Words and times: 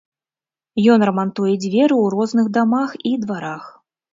Ён 0.93 0.99
рамантуе 1.09 1.53
дзверы 1.65 1.95
ў 2.03 2.15
розных 2.15 2.51
дамах 2.59 2.99
і 3.11 3.13
дварах. 3.27 3.63